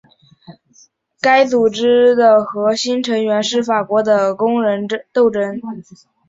[1.21, 5.61] 该组织的核心成员是法国的工人斗争。